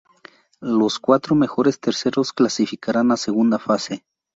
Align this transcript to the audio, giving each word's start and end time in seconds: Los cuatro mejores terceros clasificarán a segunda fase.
Los 0.63 0.97
cuatro 0.97 1.35
mejores 1.35 1.79
terceros 1.79 2.33
clasificarán 2.33 3.11
a 3.11 3.17
segunda 3.17 3.59
fase. 3.59 4.03